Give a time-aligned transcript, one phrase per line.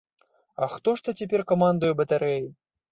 [0.63, 2.45] А хто ж то цяпер камандуе батарэяй?